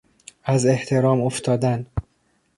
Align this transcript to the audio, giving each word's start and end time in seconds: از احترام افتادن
از 0.43 0.65
احترام 0.67 1.21
افتادن 1.25 1.85